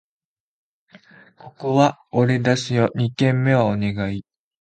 [1.37, 2.89] ここは俺出すよ！
[2.95, 4.25] 二軒目はお願い